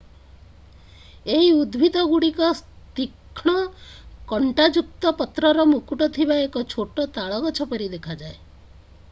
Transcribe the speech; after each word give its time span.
ଏହି 1.33 1.49
ଉଦ୍ଭିଦଗୁଡିକ 1.57 2.47
ତୀକ୍ଷ୍ଣ 3.01 3.55
କଂଟାଯୁକ୍ତ 4.33 5.13
ପତ୍ରର 5.21 5.69
ମୁକୁଟ 5.75 6.09
ଥିବା 6.19 6.41
ଏକ 6.49 6.67
ଛୋଟ 6.75 7.09
ତାଳ 7.21 7.41
ଗଛ 7.47 7.69
ପରି 7.75 7.93
ଦେଖାଯାଏ 7.95 8.37